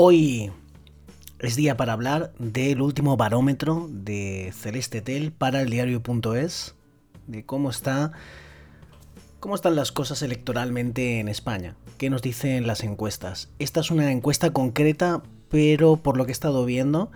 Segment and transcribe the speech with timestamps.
[0.00, 0.52] Hoy
[1.40, 6.76] es día para hablar del último barómetro de Celeste Tel para el diario.es,
[7.26, 8.12] de cómo está
[9.40, 13.48] cómo están las cosas electoralmente en España, qué nos dicen las encuestas.
[13.58, 17.10] Esta es una encuesta concreta, pero por lo que he estado viendo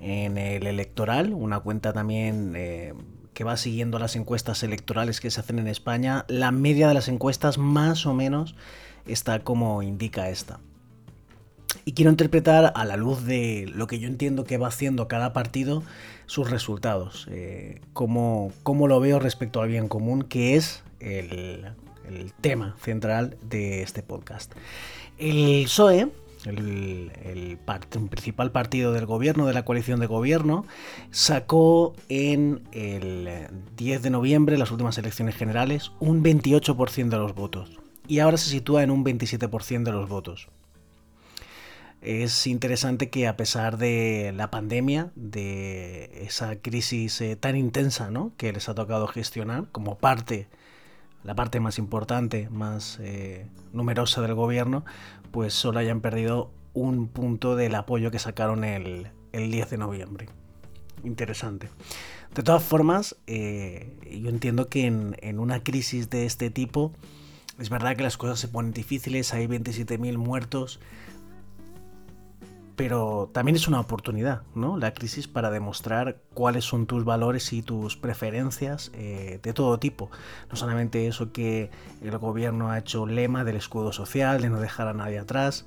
[0.00, 2.94] en el electoral, una cuenta también eh,
[3.32, 7.06] que va siguiendo las encuestas electorales que se hacen en España, la media de las
[7.06, 8.56] encuestas más o menos
[9.06, 10.58] está como indica esta.
[11.84, 15.32] Y quiero interpretar a la luz de lo que yo entiendo que va haciendo cada
[15.34, 15.82] partido
[16.26, 21.72] sus resultados, eh, cómo, lo veo respecto al bien común, que es el,
[22.40, 24.52] tema central de este podcast.
[25.18, 26.08] El PSOE,
[26.46, 27.58] el, el,
[28.08, 30.64] principal partido del gobierno, de la coalición de gobierno,
[31.10, 33.28] sacó en el
[33.76, 37.78] 10 de noviembre, las últimas elecciones generales, un 28% de los votos.
[38.06, 40.48] Y ahora se sitúa en un 27% de los votos
[42.04, 48.32] es interesante que a pesar de la pandemia, de esa crisis eh, tan intensa ¿no?
[48.36, 50.46] que les ha tocado gestionar como parte,
[51.22, 54.84] la parte más importante, más eh, numerosa del gobierno,
[55.30, 60.28] pues solo hayan perdido un punto del apoyo que sacaron el, 10 de noviembre.
[61.04, 61.70] Interesante.
[62.34, 66.92] De todas formas, eh, yo entiendo que en, en una crisis de este tipo,
[67.58, 70.80] es verdad que las cosas se ponen difíciles, hay 27.000 muertos,
[72.76, 74.76] pero también es una oportunidad, ¿no?
[74.76, 80.10] La crisis para demostrar cuáles son tus valores y tus preferencias eh, de todo tipo.
[80.50, 81.70] No solamente eso que
[82.02, 85.66] el gobierno ha hecho lema del escudo social, de no dejar a nadie atrás,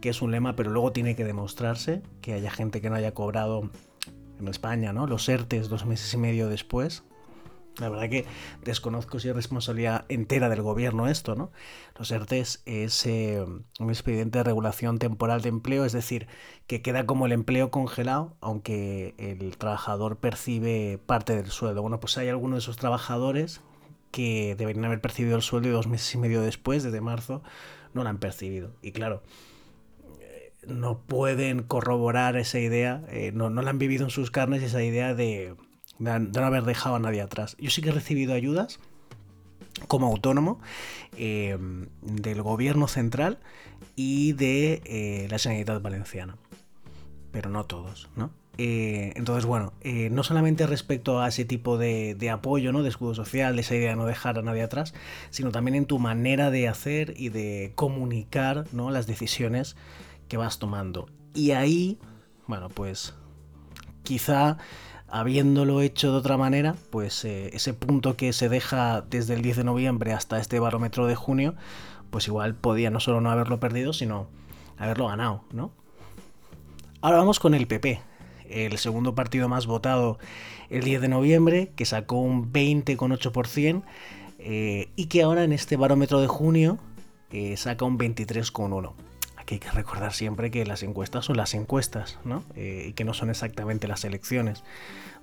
[0.00, 3.14] que es un lema, pero luego tiene que demostrarse que haya gente que no haya
[3.14, 3.70] cobrado
[4.38, 5.06] en España, ¿no?
[5.06, 7.04] Los ERTES dos meses y medio después,
[7.78, 8.26] la verdad que
[8.64, 11.52] desconozco si es responsabilidad entera del gobierno esto, ¿no?
[11.98, 13.42] Los ERTES es eh,
[13.80, 16.26] un expediente de regulación temporal de empleo, es decir,
[16.66, 21.82] que queda como el empleo congelado, aunque el trabajador percibe parte del sueldo.
[21.82, 23.62] Bueno, pues hay algunos de esos trabajadores
[24.10, 27.42] que deberían haber percibido el sueldo y dos meses y medio después, desde marzo,
[27.94, 28.72] no lo han percibido.
[28.82, 29.22] Y claro,
[30.20, 34.62] eh, no pueden corroborar esa idea, eh, no, no la han vivido en sus carnes
[34.62, 35.56] esa idea de
[36.02, 37.56] de no haber dejado a nadie atrás.
[37.58, 38.78] Yo sí que he recibido ayudas
[39.88, 40.60] como autónomo
[41.16, 41.56] eh,
[42.02, 43.38] del gobierno central
[43.96, 46.36] y de eh, la Generalitat Valenciana,
[47.30, 48.30] pero no todos, ¿no?
[48.58, 49.72] Eh, entonces, bueno,
[50.10, 52.82] no solamente respecto a ese tipo de, apoyo, ¿no?
[52.82, 54.92] De escudo social, de esa idea de no dejar a nadie atrás,
[55.30, 58.90] sino también en tu manera de hacer y de comunicar, ¿no?
[58.90, 59.74] Las decisiones
[60.28, 61.08] que vas tomando.
[61.32, 61.98] Y ahí,
[62.46, 63.14] bueno, pues
[64.02, 64.58] quizá
[65.12, 69.58] habiéndolo hecho de otra manera, pues eh, ese punto que se deja desde el 10
[69.58, 71.54] de noviembre hasta este barómetro de junio,
[72.10, 74.26] pues igual podía no solo no haberlo perdido, sino
[74.78, 75.70] haberlo ganado, ¿no?
[77.02, 78.00] Ahora vamos con el PP,
[78.48, 80.18] el segundo partido más votado
[80.70, 83.82] el 10 de noviembre, que sacó un 20,8%
[84.38, 86.78] eh, y que ahora en este barómetro de junio
[87.30, 88.94] eh, saca un 23,1%
[89.50, 92.44] hay que recordar siempre que las encuestas son las encuestas, ¿no?
[92.54, 94.64] Eh, y que no son exactamente las elecciones.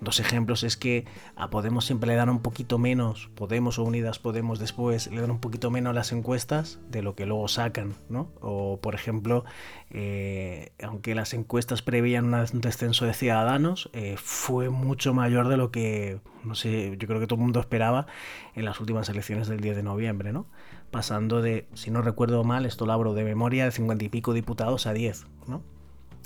[0.00, 4.20] Dos ejemplos es que a Podemos siempre le dan un poquito menos, Podemos o Unidas
[4.20, 8.30] Podemos después le dan un poquito menos las encuestas de lo que luego sacan, ¿no?
[8.40, 9.44] O por ejemplo,
[9.90, 15.72] eh, aunque las encuestas prevían un descenso de ciudadanos, eh, fue mucho mayor de lo
[15.72, 18.06] que, no sé, yo creo que todo el mundo esperaba
[18.54, 20.46] en las últimas elecciones del 10 de noviembre, ¿no?
[20.90, 24.32] Pasando de, si no recuerdo mal, esto lo abro de memoria, de 50 y pico
[24.32, 25.62] diputados a 10, ¿no?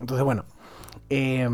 [0.00, 0.44] Entonces, bueno,
[1.10, 1.48] eh,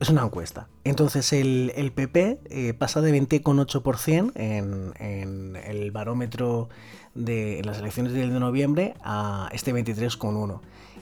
[0.00, 0.68] es una encuesta.
[0.84, 6.68] Entonces el, PP eh, pasa de 20,8% en, en el barómetro
[7.14, 10.60] de las elecciones del de noviembre a este 23,1%.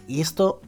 [0.09, 0.61] Y esto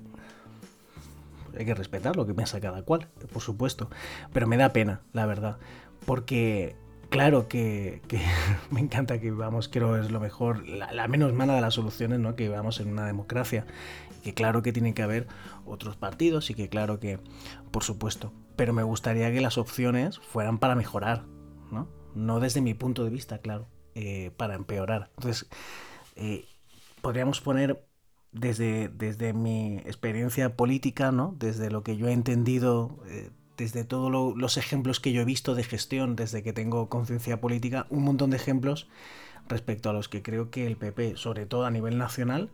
[1.56, 3.89] hay que respetar lo que piensa cada cual, por supuesto.
[4.33, 5.59] Pero me da pena, la verdad.
[6.06, 6.77] Porque
[7.15, 8.03] claro que,
[8.71, 12.37] me encanta que vivamos, quiero es lo mejor, la, menos mala de las soluciones, ¿no?
[12.37, 13.67] Que vivamos en una democracia.
[14.23, 15.27] Que claro que tiene que haber
[15.67, 17.19] otros partidos y que claro que,
[17.71, 18.33] por supuesto.
[18.57, 21.25] Pero me gustaría que las opciones fueran para mejorar,
[21.71, 21.89] ¿no?
[22.15, 23.69] No desde mi punto de vista, claro.
[24.37, 25.11] para empeorar.
[25.17, 25.49] Entonces,
[27.03, 27.85] podríamos poner
[28.35, 31.35] desde, desde mi experiencia política, ¿no?
[31.39, 35.55] desde lo que yo he entendido, eh, desde todos los ejemplos que yo he visto
[35.55, 38.89] de gestión desde que tengo conciencia política, un montón de ejemplos
[39.49, 42.51] respecto a los que creo que el PP, sobre todo a nivel nacional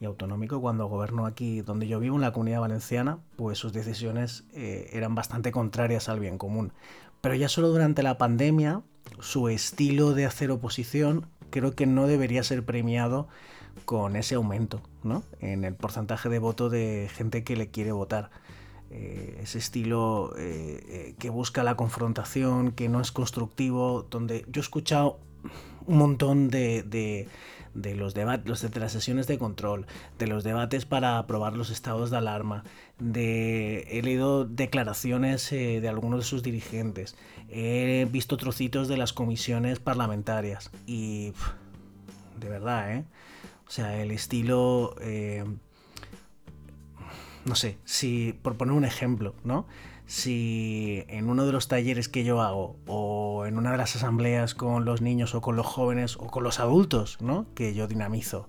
[0.00, 4.44] y autonómico, cuando gobernó aquí donde yo vivo, en la comunidad valenciana, pues sus decisiones
[4.52, 6.72] eh, eran bastante contrarias al bien común.
[7.20, 8.82] Pero ya solo durante la pandemia,
[9.20, 13.28] su estilo de hacer oposición creo que no debería ser premiado
[13.84, 15.22] con ese aumento ¿no?
[15.40, 18.30] en el porcentaje de voto de gente que le quiere votar.
[18.94, 24.60] Eh, ese estilo eh, eh, que busca la confrontación, que no es constructivo, donde yo
[24.60, 25.18] he escuchado
[25.86, 26.82] un montón de,
[27.72, 29.86] de, los debates, de las sesiones de control,
[30.18, 32.64] de los debates para aprobar los estados de alarma,
[32.98, 37.16] de, he leído declaraciones de algunos de sus dirigentes,
[37.48, 41.32] he visto trocitos de las comisiones parlamentarias y
[42.38, 43.04] de verdad, ¿eh?
[43.66, 44.96] O sea, el estilo...
[47.44, 49.66] no sé, si, por poner un ejemplo, ¿no?
[50.06, 54.54] Si en uno de los talleres que yo hago, o en una de las asambleas
[54.54, 57.46] con los niños, o con los jóvenes, o con los adultos, ¿no?
[57.54, 58.48] Que yo dinamizo,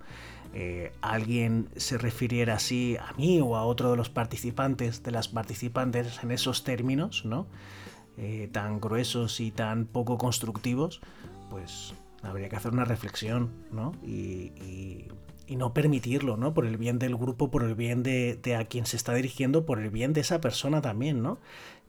[0.55, 5.27] eh, alguien se refiriera así a mí o a otro de los participantes, de las
[5.27, 7.47] participantes en esos términos, ¿no?
[8.17, 11.01] Eh, tan gruesos y tan poco constructivos,
[11.49, 13.93] pues habría que hacer una reflexión, ¿no?
[14.03, 15.07] Y,
[15.55, 16.53] no permitirlo, ¿no?
[16.53, 19.79] Por el bien del grupo, por el bien de, a quien se está dirigiendo, por
[19.79, 21.39] el bien de esa persona también, ¿no?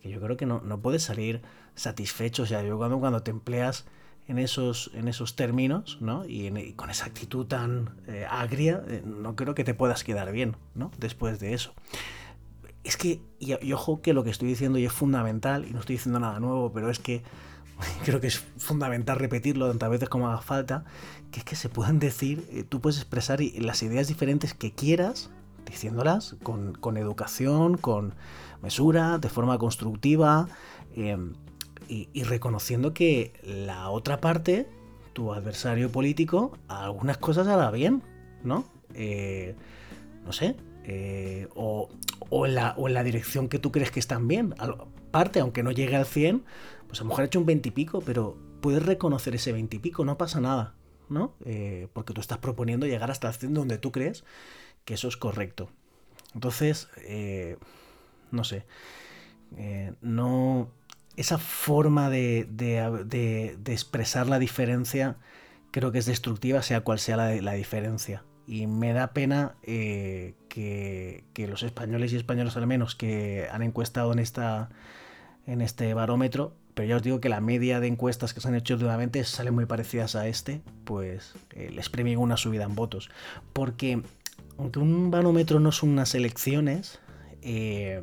[0.02, 1.42] Que yo creo que no, no puedes salir
[1.74, 3.86] satisfecho, o sea, yo cuando, cuando te empleas
[4.26, 6.24] en esos, en esos términos, ¿no?
[6.26, 10.56] Y, con esa actitud tan eh, agria, eh, no creo que te puedas quedar bien,
[10.74, 10.90] ¿no?
[10.98, 11.74] Después de eso.
[12.82, 15.96] Es que, y ojo que lo que estoy diciendo y es fundamental, y no estoy
[15.96, 17.22] diciendo nada nuevo, pero es que
[18.04, 20.84] creo que es fundamental repetirlo tantas veces como haga falta,
[21.30, 25.30] que es que se pueden decir, eh, tú puedes expresar las ideas diferentes que quieras,
[25.66, 28.14] diciéndolas con, educación, con
[28.62, 30.48] mesura, de forma constructiva,
[30.94, 31.34] em,
[31.88, 34.66] y, reconociendo que la otra parte,
[35.12, 38.02] tu adversario político, algunas cosas hará bien,
[38.42, 38.64] ¿no?
[38.94, 39.54] Eh,
[40.24, 41.88] no sé, eh, o,
[42.46, 44.54] en la, o en la dirección que tú crees que están bien.
[45.10, 46.44] Parte, aunque no llegue al 100,
[46.94, 49.74] pues a lo mejor ha hecho un 20 y pico, pero puedes reconocer ese 20
[49.74, 50.74] y pico, no pasa nada,
[51.08, 51.34] ¿no?
[51.44, 54.22] Eh, porque tú estás proponiendo llegar hasta el 100 donde tú crees
[54.84, 55.70] que eso es correcto.
[56.34, 57.56] Entonces, eh,
[58.30, 58.64] no sé,
[59.56, 60.70] eh, no...
[61.16, 62.46] Esa forma de,
[63.66, 65.16] expresar la diferencia
[65.72, 68.22] creo que es destructiva, sea cual sea la, diferencia.
[68.46, 70.34] Y me da pena que,
[71.36, 74.70] los españoles y españoles al menos que han encuestado en, esta,
[75.46, 78.54] en este barómetro pero ya os digo que la media de encuestas que se han
[78.56, 83.10] hecho últimamente salen muy parecidas a este, pues eh, les premio una subida en votos.
[83.52, 84.02] Porque
[84.58, 86.98] aunque un barómetro no son unas elecciones,
[87.42, 88.02] eh,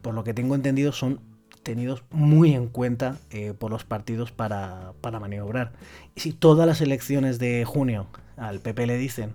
[0.00, 1.20] por lo que tengo entendido son
[1.64, 5.72] tenidos muy en cuenta eh, por los partidos para, para maniobrar.
[6.14, 8.06] Y si todas las elecciones de junio
[8.36, 9.34] al PP le dicen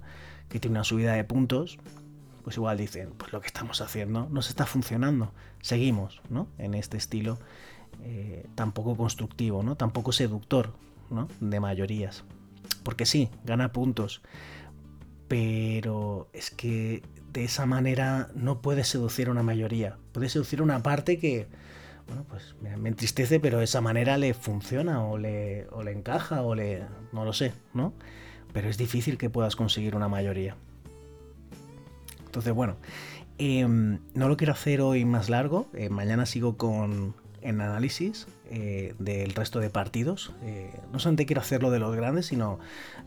[0.49, 1.79] que tiene una subida de puntos,
[2.43, 5.31] pues igual dicen, pues lo que estamos haciendo nos está funcionando,
[5.61, 6.47] seguimos, ¿no?
[6.57, 7.39] En este estilo
[8.03, 9.75] eh, tampoco constructivo, ¿no?
[9.75, 10.73] Tampoco seductor,
[11.09, 11.27] ¿no?
[11.39, 12.23] De mayorías.
[12.83, 14.21] Porque sí, gana puntos,
[15.27, 20.63] pero es que de esa manera no puede seducir a una mayoría, puede seducir a
[20.63, 21.47] una parte que,
[22.07, 26.41] bueno, pues me entristece, pero de esa manera le funciona o le, o le encaja
[26.41, 26.83] o le...
[27.13, 27.93] no lo sé, ¿no?
[28.51, 30.57] Pero es difícil que puedas conseguir una mayoría.
[32.33, 32.77] Entonces, bueno,
[33.37, 35.67] em, no lo quiero hacer hoy más largo.
[35.75, 37.13] Eh, mañana sigo con
[37.43, 40.33] en análisis eh, del resto de partidos.
[40.41, 42.57] Eh, no solamente quiero hacerlo de los grandes, sino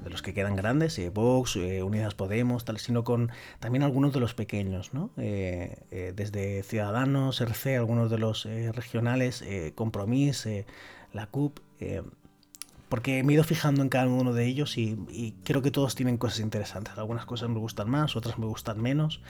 [0.04, 4.34] de los que quedan grandes, Vox, Unidas Podemos, tal, sino con también algunos de los
[4.34, 5.10] pequeños, ¿no?
[5.16, 9.42] desde Ciudadanos, RC, algunos de los regionales,
[9.74, 10.46] Compromís,
[11.12, 11.58] la CUP
[12.88, 16.18] porque me he ido fijando en cada uno de ellos y, creo que todos tienen
[16.18, 16.96] cosas interesantes.
[16.96, 19.20] Algunas cosas me gustan más, otras me gustan menos.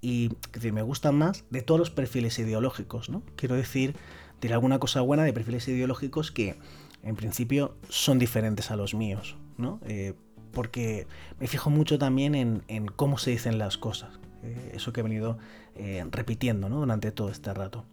[0.00, 0.30] Y
[0.72, 3.22] me gustan más de todos los perfiles ideológicos, ¿no?
[3.36, 3.94] Quiero decir,
[4.40, 6.56] diré alguna cosa buena de perfiles ideológicos que
[7.02, 9.80] en principio son diferentes a los míos, ¿no?
[9.86, 10.14] Eh,
[10.52, 11.06] porque
[11.38, 14.18] me fijo mucho también en, cómo se dicen las cosas.
[14.42, 15.38] Eh, eso que he venido
[15.74, 16.80] eh, repitiendo ¿no?
[16.80, 17.84] durante todo este rato.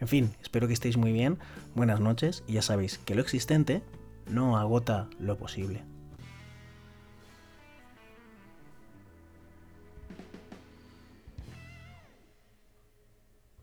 [0.00, 1.38] En fin, espero que estéis muy bien.
[1.74, 3.82] Buenas noches y ya sabéis que lo existente
[4.26, 5.84] no agota lo posible.